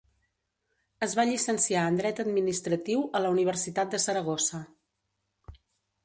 [1.07, 4.63] Es va llicenciar en dret administratiu a la Universitat de Saragossa.